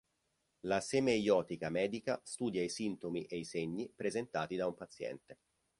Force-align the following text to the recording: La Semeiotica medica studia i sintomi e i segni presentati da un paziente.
La 0.61 0.79
Semeiotica 0.81 1.69
medica 1.69 2.19
studia 2.23 2.63
i 2.63 2.69
sintomi 2.69 3.25
e 3.25 3.37
i 3.37 3.45
segni 3.45 3.87
presentati 3.95 4.55
da 4.55 4.65
un 4.65 4.73
paziente. 4.73 5.37